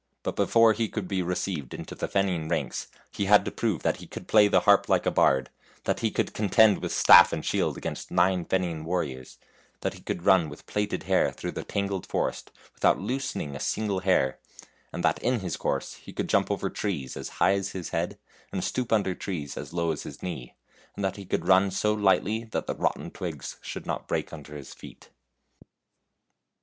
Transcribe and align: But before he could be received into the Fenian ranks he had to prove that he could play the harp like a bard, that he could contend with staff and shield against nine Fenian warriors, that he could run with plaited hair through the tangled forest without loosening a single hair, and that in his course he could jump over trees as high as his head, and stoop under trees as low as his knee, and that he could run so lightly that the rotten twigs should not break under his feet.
But 0.23 0.35
before 0.35 0.73
he 0.73 0.89
could 0.89 1.07
be 1.07 1.21
received 1.21 1.75
into 1.75 1.93
the 1.93 2.07
Fenian 2.07 2.47
ranks 2.47 2.87
he 3.11 3.25
had 3.25 3.45
to 3.45 3.51
prove 3.51 3.83
that 3.83 3.97
he 3.97 4.07
could 4.07 4.27
play 4.27 4.47
the 4.47 4.61
harp 4.61 4.89
like 4.89 5.05
a 5.05 5.11
bard, 5.11 5.51
that 5.83 5.99
he 5.99 6.09
could 6.09 6.33
contend 6.33 6.79
with 6.79 6.91
staff 6.91 7.31
and 7.31 7.45
shield 7.45 7.77
against 7.77 8.09
nine 8.09 8.43
Fenian 8.43 8.83
warriors, 8.83 9.37
that 9.81 9.93
he 9.93 10.01
could 10.01 10.25
run 10.25 10.49
with 10.49 10.65
plaited 10.65 11.03
hair 11.03 11.31
through 11.31 11.51
the 11.51 11.63
tangled 11.63 12.07
forest 12.07 12.49
without 12.73 12.97
loosening 12.97 13.55
a 13.55 13.59
single 13.59 13.99
hair, 13.99 14.39
and 14.91 15.03
that 15.03 15.21
in 15.21 15.41
his 15.41 15.55
course 15.55 15.93
he 15.97 16.11
could 16.11 16.27
jump 16.27 16.49
over 16.49 16.67
trees 16.71 17.15
as 17.15 17.29
high 17.37 17.53
as 17.53 17.73
his 17.73 17.89
head, 17.89 18.17
and 18.51 18.63
stoop 18.63 18.91
under 18.91 19.13
trees 19.13 19.55
as 19.55 19.71
low 19.71 19.91
as 19.91 20.01
his 20.01 20.23
knee, 20.23 20.55
and 20.95 21.05
that 21.05 21.17
he 21.17 21.25
could 21.25 21.47
run 21.47 21.69
so 21.69 21.93
lightly 21.93 22.43
that 22.45 22.65
the 22.65 22.73
rotten 22.73 23.11
twigs 23.11 23.57
should 23.61 23.85
not 23.85 24.07
break 24.07 24.33
under 24.33 24.55
his 24.57 24.73
feet. 24.73 25.11